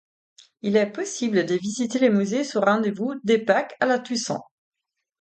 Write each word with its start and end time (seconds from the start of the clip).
Il 0.63 0.77
est 0.77 0.91
possible 0.91 1.45
de 1.45 1.53
visiter 1.53 1.99
le 1.99 2.09
musée 2.09 2.43
sur 2.43 2.61
rendez-vous 2.63 3.13
de 3.23 3.35
Pâques 3.35 3.75
à 3.79 3.85
la 3.85 3.99
Toussaint. 3.99 4.41